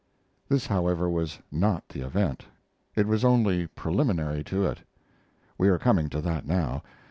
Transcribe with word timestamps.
This, 0.49 0.65
however, 0.65 1.07
was 1.11 1.37
not 1.51 1.89
the 1.89 2.01
event; 2.01 2.45
it 2.95 3.05
was 3.05 3.23
only 3.23 3.67
preliminary 3.67 4.43
to 4.45 4.65
it. 4.65 4.79
We 5.59 5.67
are 5.69 5.77
coming 5.77 6.09
to 6.09 6.21
that 6.21 6.47
now. 6.47 6.81